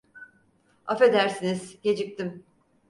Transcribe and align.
Affedersiniz, 0.87 1.79
geciktim. 1.83 2.43